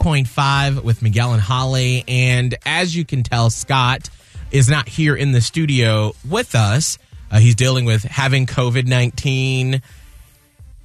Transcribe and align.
Point 0.00 0.28
five 0.28 0.82
with 0.82 1.02
Miguel 1.02 1.32
and 1.32 1.42
Holly. 1.42 2.04
And 2.08 2.54
as 2.64 2.96
you 2.96 3.04
can 3.04 3.22
tell, 3.22 3.50
Scott 3.50 4.08
is 4.50 4.68
not 4.68 4.88
here 4.88 5.14
in 5.14 5.32
the 5.32 5.40
studio 5.40 6.14
with 6.28 6.54
us. 6.54 6.98
Uh, 7.30 7.38
he's 7.38 7.54
dealing 7.54 7.84
with 7.84 8.02
having 8.02 8.46
COVID 8.46 8.86
19 8.86 9.82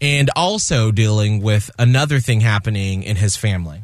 and 0.00 0.30
also 0.36 0.90
dealing 0.90 1.42
with 1.42 1.70
another 1.78 2.20
thing 2.20 2.40
happening 2.40 3.02
in 3.02 3.16
his 3.16 3.36
family. 3.36 3.82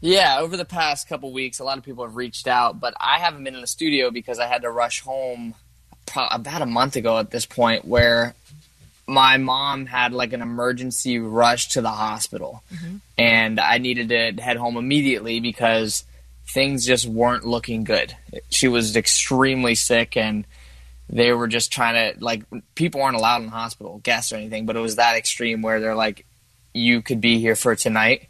Yeah, 0.00 0.38
over 0.40 0.56
the 0.56 0.64
past 0.64 1.08
couple 1.08 1.32
weeks, 1.32 1.58
a 1.58 1.64
lot 1.64 1.78
of 1.78 1.84
people 1.84 2.04
have 2.04 2.16
reached 2.16 2.46
out, 2.46 2.80
but 2.80 2.92
I 2.98 3.18
haven't 3.20 3.44
been 3.44 3.54
in 3.54 3.60
the 3.60 3.66
studio 3.66 4.10
because 4.10 4.38
I 4.38 4.46
had 4.46 4.62
to 4.62 4.70
rush 4.70 5.00
home 5.00 5.54
about 6.14 6.60
a 6.60 6.66
month 6.66 6.96
ago 6.96 7.18
at 7.18 7.30
this 7.30 7.46
point 7.46 7.84
where 7.84 8.34
my 9.12 9.36
mom 9.36 9.84
had 9.84 10.14
like 10.14 10.32
an 10.32 10.40
emergency 10.40 11.18
rush 11.18 11.68
to 11.68 11.82
the 11.82 11.90
hospital 11.90 12.62
mm-hmm. 12.72 12.96
and 13.18 13.60
I 13.60 13.76
needed 13.76 14.08
to 14.08 14.42
head 14.42 14.56
home 14.56 14.78
immediately 14.78 15.38
because 15.38 16.04
things 16.46 16.86
just 16.86 17.06
weren't 17.06 17.46
looking 17.46 17.84
good. 17.84 18.16
She 18.48 18.68
was 18.68 18.96
extremely 18.96 19.74
sick 19.74 20.16
and 20.16 20.46
they 21.10 21.32
were 21.32 21.46
just 21.46 21.70
trying 21.70 22.14
to 22.14 22.24
like 22.24 22.44
people 22.74 23.02
aren't 23.02 23.18
allowed 23.18 23.42
in 23.42 23.46
the 23.46 23.52
hospital, 23.52 24.00
guests 24.02 24.32
or 24.32 24.36
anything, 24.36 24.64
but 24.64 24.76
it 24.76 24.80
was 24.80 24.96
that 24.96 25.16
extreme 25.16 25.60
where 25.60 25.78
they're 25.78 25.94
like 25.94 26.24
you 26.72 27.02
could 27.02 27.20
be 27.20 27.38
here 27.38 27.54
for 27.54 27.76
tonight. 27.76 28.28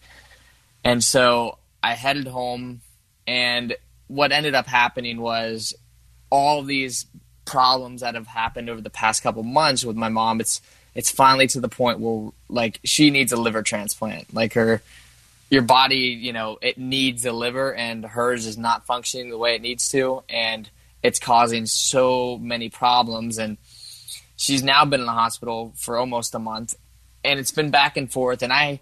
And 0.83 1.03
so 1.03 1.59
I 1.81 1.95
headed 1.95 2.27
home 2.27 2.81
and 3.25 3.77
what 4.09 4.33
ended 4.33 4.57
up 4.57 4.67
happening 4.67 5.21
was 5.21 5.75
all 6.29 6.65
these 6.65 7.07
problems 7.45 8.01
that 8.01 8.15
have 8.15 8.27
happened 8.27 8.71
over 8.71 8.81
the 8.81 8.91
past 8.91 9.23
couple 9.23 9.43
months 9.43 9.85
with 9.85 9.97
my 9.97 10.09
mom 10.09 10.41
it's 10.41 10.61
it's 10.95 11.11
finally 11.11 11.47
to 11.49 11.61
the 11.61 11.69
point 11.69 12.01
where 12.01 12.31
like 12.49 12.81
she 12.85 13.11
needs 13.11 13.33
a 13.33 13.37
liver 13.37 13.63
transplant. 13.63 14.33
Like 14.35 14.55
her 14.55 14.83
your 15.51 15.63
body 15.63 16.19
you 16.21 16.33
know 16.33 16.59
it 16.63 16.79
needs 16.79 17.25
a 17.25 17.33
liver 17.33 17.75
and 17.75 18.05
hers 18.05 18.47
is 18.47 18.59
not 18.59 18.87
functioning 18.87 19.31
the 19.31 19.39
way 19.39 19.55
it 19.55 19.63
needs 19.63 19.89
to 19.91 20.23
and 20.29 20.69
it's 21.03 21.19
causing 21.19 21.67
so 21.67 22.39
many 22.39 22.69
problems. 22.69 23.39
And 23.39 23.57
she's 24.37 24.63
now 24.63 24.85
been 24.85 25.01
in 25.01 25.07
the 25.07 25.13
hospital 25.13 25.73
for 25.77 25.97
almost 25.97 26.35
a 26.35 26.39
month 26.39 26.75
and 27.25 27.41
it's 27.41 27.53
been 27.53 27.71
back 27.71 27.97
and 27.97 28.11
forth. 28.11 28.43
And 28.43 28.53
i 28.53 28.81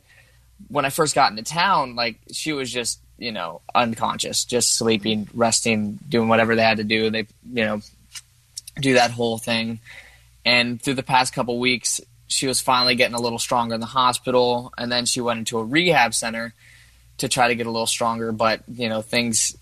when 0.68 0.84
i 0.84 0.90
first 0.90 1.14
got 1.14 1.30
into 1.30 1.42
town 1.42 1.96
like 1.96 2.18
she 2.32 2.52
was 2.52 2.70
just 2.70 3.00
you 3.16 3.32
know 3.32 3.62
unconscious 3.74 4.44
just 4.44 4.76
sleeping 4.76 5.26
resting 5.32 5.98
doing 6.06 6.28
whatever 6.28 6.56
they 6.56 6.62
had 6.62 6.78
to 6.78 6.84
do. 6.84 7.10
They 7.10 7.26
you 7.52 7.64
know 7.64 7.80
do 8.80 8.94
that 8.94 9.10
whole 9.10 9.38
thing. 9.38 9.80
And 10.44 10.80
through 10.80 10.94
the 10.94 11.02
past 11.02 11.32
couple 11.32 11.58
weeks, 11.58 12.00
she 12.26 12.46
was 12.46 12.60
finally 12.60 12.94
getting 12.94 13.14
a 13.14 13.20
little 13.20 13.38
stronger 13.38 13.74
in 13.74 13.80
the 13.80 13.86
hospital, 13.86 14.72
and 14.78 14.90
then 14.90 15.04
she 15.04 15.20
went 15.20 15.38
into 15.38 15.58
a 15.58 15.64
rehab 15.64 16.14
center 16.14 16.54
to 17.18 17.28
try 17.28 17.48
to 17.48 17.54
get 17.54 17.66
a 17.66 17.70
little 17.70 17.86
stronger. 17.86 18.32
But 18.32 18.62
you 18.68 18.88
know, 18.88 19.02
things, 19.02 19.56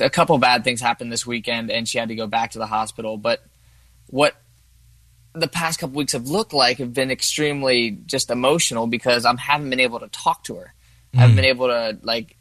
a 0.00 0.10
couple 0.10 0.36
bad 0.38 0.64
things 0.64 0.80
happened 0.80 1.12
this 1.12 1.26
weekend, 1.26 1.70
and 1.70 1.86
she 1.86 1.98
had 1.98 2.08
to 2.08 2.14
go 2.14 2.26
back 2.26 2.52
to 2.52 2.58
the 2.58 2.66
hospital. 2.66 3.16
But 3.16 3.44
what 4.08 4.34
the 5.34 5.48
past 5.48 5.78
couple 5.78 5.96
weeks 5.96 6.12
have 6.12 6.28
looked 6.28 6.52
like 6.52 6.78
have 6.78 6.92
been 6.92 7.10
extremely 7.10 7.90
just 7.90 8.30
emotional 8.30 8.86
because 8.86 9.24
I 9.24 9.34
haven't 9.36 9.70
been 9.70 9.80
able 9.80 10.00
to 10.00 10.08
talk 10.08 10.44
to 10.44 10.56
her. 10.56 10.74
I 11.14 11.18
haven't 11.18 11.32
hmm. 11.32 11.36
been 11.36 11.44
able 11.44 11.66
to 11.68 11.98
like 12.02 12.36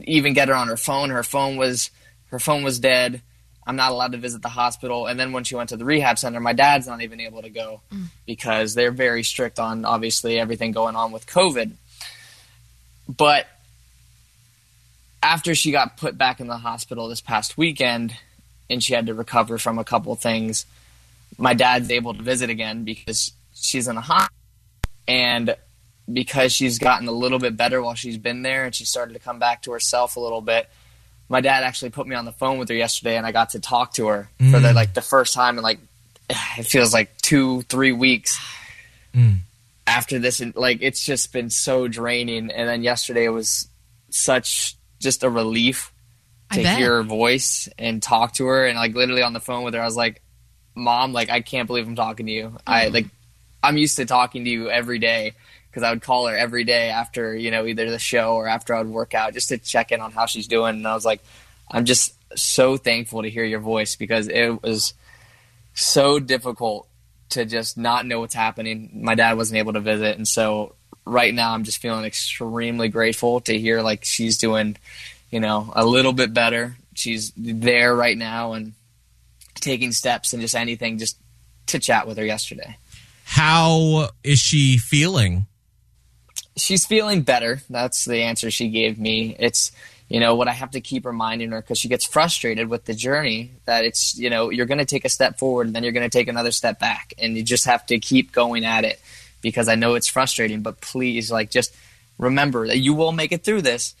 even 0.00 0.34
get 0.34 0.48
her 0.48 0.54
on 0.54 0.68
her 0.68 0.76
phone. 0.76 1.10
Her 1.10 1.22
phone 1.22 1.56
was 1.56 1.90
her 2.26 2.38
phone 2.38 2.62
was 2.62 2.78
dead. 2.78 3.22
I'm 3.66 3.76
not 3.76 3.92
allowed 3.92 4.12
to 4.12 4.18
visit 4.18 4.42
the 4.42 4.48
hospital. 4.48 5.06
And 5.06 5.20
then 5.20 5.32
when 5.32 5.44
she 5.44 5.54
went 5.54 5.68
to 5.68 5.76
the 5.76 5.84
rehab 5.84 6.18
center, 6.18 6.40
my 6.40 6.52
dad's 6.52 6.86
not 6.86 7.02
even 7.02 7.20
able 7.20 7.42
to 7.42 7.50
go 7.50 7.82
mm. 7.92 8.06
because 8.26 8.74
they're 8.74 8.90
very 8.90 9.22
strict 9.22 9.58
on 9.58 9.84
obviously 9.84 10.38
everything 10.38 10.72
going 10.72 10.96
on 10.96 11.12
with 11.12 11.26
COVID. 11.26 11.72
But 13.08 13.46
after 15.22 15.54
she 15.54 15.72
got 15.72 15.96
put 15.96 16.16
back 16.16 16.40
in 16.40 16.46
the 16.46 16.56
hospital 16.56 17.08
this 17.08 17.20
past 17.20 17.58
weekend 17.58 18.16
and 18.70 18.82
she 18.82 18.94
had 18.94 19.06
to 19.06 19.14
recover 19.14 19.58
from 19.58 19.78
a 19.78 19.84
couple 19.84 20.14
things, 20.14 20.64
my 21.36 21.54
dad's 21.54 21.90
able 21.90 22.14
to 22.14 22.22
visit 22.22 22.50
again 22.50 22.84
because 22.84 23.32
she's 23.54 23.88
in 23.88 23.96
a 23.96 24.00
hospital. 24.00 24.36
And 25.06 25.56
because 26.10 26.52
she's 26.52 26.78
gotten 26.78 27.08
a 27.08 27.12
little 27.12 27.38
bit 27.38 27.56
better 27.56 27.82
while 27.82 27.94
she's 27.94 28.16
been 28.16 28.42
there 28.42 28.64
and 28.64 28.74
she 28.74 28.84
started 28.84 29.12
to 29.14 29.18
come 29.18 29.38
back 29.38 29.62
to 29.62 29.72
herself 29.72 30.16
a 30.16 30.20
little 30.20 30.40
bit, 30.40 30.68
my 31.30 31.40
dad 31.40 31.62
actually 31.62 31.90
put 31.90 32.08
me 32.08 32.16
on 32.16 32.24
the 32.24 32.32
phone 32.32 32.58
with 32.58 32.68
her 32.68 32.74
yesterday 32.74 33.16
and 33.16 33.24
I 33.24 33.30
got 33.30 33.50
to 33.50 33.60
talk 33.60 33.94
to 33.94 34.08
her 34.08 34.28
for 34.38 34.58
the 34.58 34.68
mm. 34.68 34.74
like 34.74 34.94
the 34.94 35.00
first 35.00 35.32
time 35.32 35.56
in 35.56 35.62
like 35.62 35.78
it 36.28 36.64
feels 36.64 36.92
like 36.92 37.16
two, 37.18 37.62
three 37.62 37.92
weeks 37.92 38.38
mm. 39.14 39.38
after 39.86 40.18
this 40.18 40.40
and 40.40 40.54
like 40.56 40.78
it's 40.82 41.02
just 41.04 41.32
been 41.32 41.48
so 41.48 41.86
draining. 41.86 42.50
And 42.50 42.68
then 42.68 42.82
yesterday 42.82 43.28
was 43.28 43.68
such 44.10 44.76
just 44.98 45.22
a 45.22 45.30
relief 45.30 45.92
to 46.52 46.68
hear 46.68 46.96
her 46.96 47.02
voice 47.04 47.68
and 47.78 48.02
talk 48.02 48.34
to 48.34 48.46
her. 48.46 48.66
And 48.66 48.76
like 48.76 48.94
literally 48.94 49.22
on 49.22 49.32
the 49.32 49.40
phone 49.40 49.62
with 49.62 49.74
her 49.74 49.80
I 49.80 49.84
was 49.84 49.96
like 49.96 50.20
mom 50.74 51.12
like 51.12 51.30
I 51.30 51.42
can't 51.42 51.68
believe 51.68 51.86
I'm 51.86 51.94
talking 51.94 52.26
to 52.26 52.32
you. 52.32 52.56
I 52.66 52.86
mm. 52.86 52.92
like 52.92 53.06
I'm 53.62 53.76
used 53.76 53.98
to 53.98 54.04
talking 54.04 54.44
to 54.44 54.50
you 54.50 54.68
every 54.68 54.98
day 54.98 55.34
because 55.70 55.82
I 55.82 55.90
would 55.90 56.02
call 56.02 56.26
her 56.26 56.36
every 56.36 56.64
day 56.64 56.90
after 56.90 57.34
you 57.34 57.50
know 57.50 57.66
either 57.66 57.90
the 57.90 57.98
show 57.98 58.34
or 58.34 58.46
after 58.46 58.74
I 58.74 58.82
would 58.82 58.92
work 58.92 59.14
out 59.14 59.34
just 59.34 59.48
to 59.48 59.58
check 59.58 59.92
in 59.92 60.00
on 60.00 60.12
how 60.12 60.26
she's 60.26 60.48
doing 60.48 60.76
and 60.76 60.86
I 60.86 60.94
was 60.94 61.04
like 61.04 61.22
I'm 61.70 61.84
just 61.84 62.14
so 62.36 62.76
thankful 62.76 63.22
to 63.22 63.30
hear 63.30 63.44
your 63.44 63.60
voice 63.60 63.96
because 63.96 64.28
it 64.28 64.62
was 64.62 64.94
so 65.74 66.18
difficult 66.18 66.88
to 67.30 67.44
just 67.44 67.78
not 67.78 68.06
know 68.06 68.20
what's 68.20 68.34
happening. 68.34 68.90
My 68.92 69.14
dad 69.14 69.36
wasn't 69.36 69.58
able 69.58 69.72
to 69.74 69.80
visit, 69.80 70.16
and 70.16 70.26
so 70.26 70.74
right 71.04 71.32
now 71.32 71.52
I'm 71.54 71.64
just 71.64 71.78
feeling 71.78 72.04
extremely 72.04 72.88
grateful 72.88 73.40
to 73.42 73.58
hear 73.58 73.82
like 73.82 74.04
she's 74.04 74.38
doing, 74.38 74.76
you 75.30 75.40
know, 75.40 75.72
a 75.74 75.84
little 75.84 76.12
bit 76.12 76.34
better. 76.34 76.76
She's 76.94 77.32
there 77.36 77.94
right 77.94 78.18
now 78.18 78.52
and 78.52 78.74
taking 79.54 79.92
steps 79.92 80.32
and 80.32 80.42
just 80.42 80.54
anything 80.54 80.98
just 80.98 81.18
to 81.66 81.78
chat 81.78 82.06
with 82.06 82.18
her 82.18 82.24
yesterday. 82.24 82.76
How 83.24 84.08
is 84.24 84.40
she 84.40 84.76
feeling? 84.76 85.46
She's 86.60 86.86
feeling 86.86 87.22
better. 87.22 87.60
That's 87.68 88.04
the 88.04 88.22
answer 88.22 88.50
she 88.50 88.68
gave 88.68 88.98
me. 88.98 89.36
It's 89.38 89.72
you 90.08 90.18
know 90.18 90.34
what 90.34 90.48
I 90.48 90.52
have 90.52 90.72
to 90.72 90.80
keep 90.80 91.06
reminding 91.06 91.52
her 91.52 91.60
because 91.60 91.78
she 91.78 91.88
gets 91.88 92.04
frustrated 92.04 92.68
with 92.68 92.84
the 92.84 92.94
journey 92.94 93.52
that 93.64 93.84
it's 93.84 94.18
you 94.18 94.28
know 94.28 94.50
you're 94.50 94.66
going 94.66 94.78
to 94.78 94.84
take 94.84 95.04
a 95.04 95.08
step 95.08 95.38
forward 95.38 95.68
and 95.68 95.74
then 95.74 95.84
you're 95.84 95.92
going 95.92 96.08
to 96.08 96.18
take 96.18 96.28
another 96.28 96.50
step 96.50 96.80
back 96.80 97.14
and 97.18 97.36
you 97.36 97.42
just 97.42 97.64
have 97.64 97.86
to 97.86 97.98
keep 97.98 98.32
going 98.32 98.64
at 98.64 98.84
it 98.84 99.00
because 99.40 99.68
I 99.68 99.76
know 99.76 99.94
it's 99.94 100.08
frustrating. 100.08 100.62
But 100.62 100.80
please, 100.80 101.30
like 101.30 101.50
just 101.50 101.74
remember 102.18 102.66
that 102.66 102.78
you 102.78 102.92
will 102.94 103.12
make 103.12 103.32
it 103.32 103.44
through 103.44 103.62
this. 103.62 103.94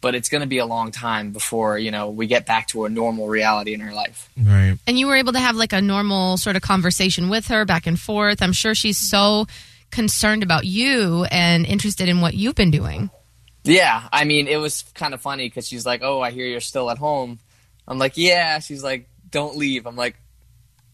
But 0.00 0.14
it's 0.14 0.28
going 0.28 0.42
to 0.42 0.46
be 0.46 0.58
a 0.58 0.66
long 0.66 0.90
time 0.90 1.30
before 1.30 1.78
you 1.78 1.90
know 1.90 2.10
we 2.10 2.26
get 2.26 2.44
back 2.44 2.68
to 2.68 2.84
a 2.84 2.90
normal 2.90 3.26
reality 3.26 3.72
in 3.72 3.80
her 3.80 3.94
life. 3.94 4.28
Right. 4.36 4.76
And 4.86 4.98
you 4.98 5.06
were 5.06 5.16
able 5.16 5.32
to 5.32 5.40
have 5.40 5.56
like 5.56 5.72
a 5.72 5.80
normal 5.80 6.36
sort 6.36 6.56
of 6.56 6.62
conversation 6.62 7.30
with 7.30 7.46
her 7.46 7.64
back 7.64 7.86
and 7.86 7.98
forth. 7.98 8.42
I'm 8.42 8.52
sure 8.52 8.74
she's 8.74 8.98
so 8.98 9.46
concerned 9.94 10.42
about 10.42 10.66
you 10.66 11.24
and 11.30 11.64
interested 11.64 12.08
in 12.08 12.20
what 12.20 12.34
you've 12.34 12.54
been 12.56 12.70
doing. 12.70 13.10
Yeah, 13.64 14.02
I 14.12 14.24
mean, 14.24 14.46
it 14.48 14.58
was 14.58 14.82
kind 14.94 15.14
of 15.14 15.22
funny 15.22 15.48
because 15.48 15.66
she's 15.66 15.86
like, 15.86 16.02
"Oh, 16.02 16.20
I 16.20 16.30
hear 16.32 16.46
you're 16.46 16.60
still 16.60 16.90
at 16.90 16.98
home." 16.98 17.38
I'm 17.88 17.98
like, 17.98 18.18
"Yeah." 18.18 18.58
She's 18.58 18.82
like, 18.84 19.08
"Don't 19.30 19.56
leave." 19.56 19.86
I'm 19.86 19.96
like, 19.96 20.16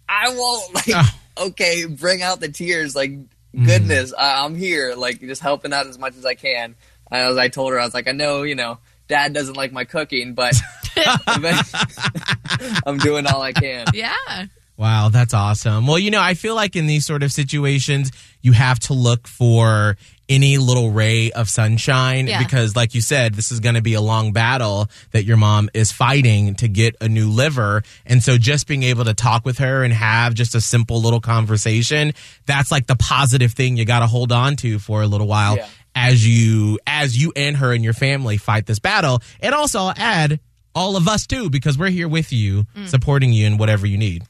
"I 0.08 0.28
won't." 0.34 0.74
Like, 0.74 0.88
Ah. 0.94 1.18
okay, 1.38 1.86
bring 1.86 2.22
out 2.22 2.38
the 2.40 2.48
tears. 2.48 2.94
Like, 2.94 3.12
goodness, 3.52 4.12
I- 4.16 4.44
I'm 4.44 4.54
here. 4.54 4.94
Like, 4.96 5.18
just 5.20 5.42
helping 5.42 5.72
out 5.72 5.86
as 5.88 5.98
much 5.98 6.14
as 6.16 6.24
I 6.24 6.34
can. 6.34 6.76
As 7.10 7.36
I 7.36 7.48
told 7.48 7.72
her, 7.72 7.80
I 7.80 7.84
was 7.84 7.94
like, 7.94 8.06
"I 8.06 8.12
know, 8.12 8.42
you 8.44 8.54
know, 8.54 8.78
Dad 9.08 9.32
doesn't 9.32 9.56
like 9.56 9.72
my 9.72 9.82
cooking, 9.84 10.34
but 10.34 10.54
I'm 12.86 12.98
doing 12.98 13.26
all 13.26 13.42
I 13.42 13.52
can." 13.52 13.86
Yeah. 13.94 14.46
Wow, 14.80 15.10
that's 15.10 15.34
awesome. 15.34 15.86
Well, 15.86 15.98
you 15.98 16.10
know, 16.10 16.22
I 16.22 16.32
feel 16.32 16.54
like 16.54 16.74
in 16.74 16.86
these 16.86 17.04
sort 17.04 17.22
of 17.22 17.30
situations, 17.30 18.12
you 18.40 18.52
have 18.52 18.78
to 18.80 18.94
look 18.94 19.28
for 19.28 19.98
any 20.26 20.56
little 20.56 20.90
ray 20.90 21.30
of 21.32 21.50
sunshine 21.50 22.26
Yeah. 22.26 22.42
because, 22.42 22.74
like 22.74 22.94
you 22.94 23.02
said, 23.02 23.34
this 23.34 23.52
is 23.52 23.60
going 23.60 23.74
to 23.74 23.82
be 23.82 23.92
a 23.92 24.00
long 24.00 24.32
battle 24.32 24.88
that 25.10 25.24
your 25.24 25.36
mom 25.36 25.68
is 25.74 25.92
fighting 25.92 26.54
to 26.54 26.66
get 26.68 26.96
a 27.02 27.08
new 27.10 27.28
liver. 27.28 27.82
And 28.06 28.22
so 28.22 28.38
just 28.38 28.66
being 28.66 28.82
able 28.84 29.04
to 29.04 29.12
talk 29.12 29.44
with 29.44 29.58
her 29.58 29.84
and 29.84 29.92
have 29.92 30.32
just 30.32 30.54
a 30.54 30.62
simple 30.62 31.02
little 31.02 31.20
conversation, 31.20 32.14
that's 32.46 32.70
like 32.70 32.86
the 32.86 32.96
positive 32.96 33.52
thing 33.52 33.76
you 33.76 33.84
got 33.84 33.98
to 33.98 34.06
hold 34.06 34.32
on 34.32 34.56
to 34.56 34.78
for 34.78 35.02
a 35.02 35.06
little 35.06 35.26
while. 35.26 35.56
Yeah. 35.56 35.68
as 35.94 36.26
you 36.26 36.78
as 36.86 37.20
you 37.20 37.34
and 37.36 37.54
her 37.58 37.74
and 37.74 37.84
your 37.84 37.92
family 37.92 38.38
fight 38.38 38.64
this 38.64 38.78
battle. 38.78 39.20
And 39.40 39.54
also 39.54 39.80
I'll 39.80 39.94
add 39.98 40.40
all 40.74 40.96
of 40.96 41.06
us 41.06 41.26
too, 41.26 41.50
because 41.50 41.76
we're 41.76 41.90
here 41.90 42.08
with 42.08 42.32
you, 42.32 42.64
mm. 42.74 42.88
supporting 42.88 43.34
you 43.34 43.46
in 43.46 43.58
whatever 43.58 43.86
you 43.86 43.98
need. 43.98 44.24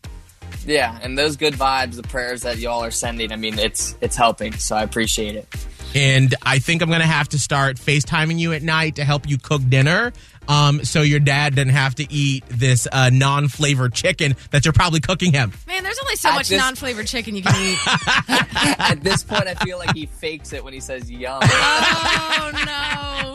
Yeah, 0.66 0.98
and 1.02 1.16
those 1.18 1.36
good 1.36 1.54
vibes, 1.54 1.96
the 1.96 2.02
prayers 2.02 2.42
that 2.42 2.58
y'all 2.58 2.84
are 2.84 2.90
sending, 2.90 3.32
I 3.32 3.36
mean, 3.36 3.58
it's 3.58 3.96
it's 4.00 4.16
helping. 4.16 4.52
So 4.54 4.76
I 4.76 4.82
appreciate 4.82 5.34
it. 5.36 5.46
And 5.94 6.34
I 6.42 6.60
think 6.60 6.82
I'm 6.82 6.88
going 6.88 7.00
to 7.00 7.06
have 7.06 7.30
to 7.30 7.38
start 7.38 7.76
FaceTiming 7.76 8.38
you 8.38 8.52
at 8.52 8.62
night 8.62 8.96
to 8.96 9.04
help 9.04 9.28
you 9.28 9.38
cook 9.38 9.60
dinner. 9.68 10.12
Um, 10.46 10.84
so 10.84 11.02
your 11.02 11.18
dad 11.18 11.56
doesn't 11.56 11.70
have 11.72 11.96
to 11.96 12.12
eat 12.12 12.44
this 12.48 12.86
uh, 12.90 13.10
non 13.12 13.48
flavored 13.48 13.92
chicken 13.92 14.36
that 14.52 14.64
you're 14.64 14.72
probably 14.72 15.00
cooking 15.00 15.32
him. 15.32 15.52
Man, 15.66 15.82
there's 15.82 15.98
only 16.00 16.14
so 16.16 16.28
At 16.30 16.34
much 16.36 16.48
this- 16.48 16.60
non-flavored 16.60 17.06
chicken 17.08 17.34
you 17.36 17.42
can 17.42 17.54
eat. 17.60 17.78
At 18.78 19.02
this 19.02 19.22
point, 19.24 19.48
I 19.48 19.54
feel 19.54 19.78
like 19.78 19.94
he 19.94 20.06
fakes 20.06 20.52
it 20.52 20.62
when 20.64 20.72
he 20.72 20.80
says 20.80 21.10
"yum." 21.10 21.40
oh 21.42 22.50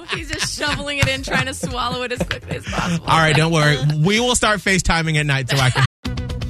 no, 0.09 0.15
he's 0.17 0.29
just 0.31 0.57
shoveling 0.57 0.97
it 0.99 1.07
in, 1.07 1.23
trying 1.23 1.45
to 1.47 1.53
swallow 1.53 2.03
it 2.03 2.11
as 2.11 2.19
quickly 2.19 2.57
as 2.57 2.63
possible. 2.65 3.05
All 3.07 3.17
right, 3.19 3.35
don't 3.35 3.51
worry. 3.51 3.77
We 4.03 4.19
will 4.19 4.35
start 4.35 4.59
FaceTiming 4.59 5.15
at 5.17 5.25
night 5.25 5.49
so 5.49 5.57
I 5.57 5.69
can. 5.71 5.85